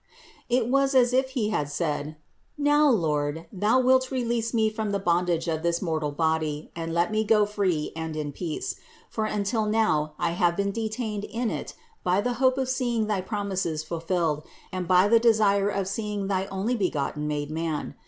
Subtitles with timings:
[0.49, 2.15] It was as if He had said:
[2.57, 7.11] "Now, Lord, thou wilt release me from the bondage of this mortal body and let
[7.11, 8.77] me go free and in peace;
[9.11, 13.21] for until now have I been detained in it by the hope of seeing thy
[13.21, 17.93] promises fulfilled and by the desire of seeing thy Onlybegotten made man.